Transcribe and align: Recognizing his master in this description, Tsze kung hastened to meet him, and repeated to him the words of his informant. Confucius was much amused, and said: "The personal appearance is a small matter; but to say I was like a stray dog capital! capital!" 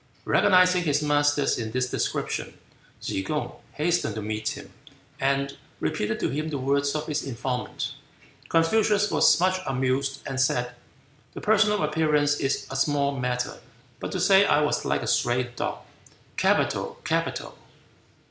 Recognizing 0.25 0.81
his 0.85 1.03
master 1.03 1.45
in 1.61 1.69
this 1.73 1.91
description, 1.91 2.57
Tsze 3.03 3.23
kung 3.23 3.51
hastened 3.73 4.15
to 4.15 4.21
meet 4.23 4.57
him, 4.57 4.73
and 5.19 5.55
repeated 5.79 6.19
to 6.21 6.29
him 6.31 6.49
the 6.49 6.57
words 6.57 6.95
of 6.95 7.05
his 7.05 7.21
informant. 7.21 7.93
Confucius 8.49 9.11
was 9.11 9.39
much 9.39 9.59
amused, 9.67 10.21
and 10.25 10.41
said: 10.41 10.71
"The 11.35 11.41
personal 11.41 11.83
appearance 11.83 12.37
is 12.37 12.65
a 12.71 12.75
small 12.75 13.15
matter; 13.15 13.59
but 13.99 14.11
to 14.13 14.19
say 14.19 14.43
I 14.43 14.61
was 14.63 14.85
like 14.85 15.03
a 15.03 15.07
stray 15.07 15.43
dog 15.55 15.77
capital! 16.35 16.97
capital!" 17.03 17.55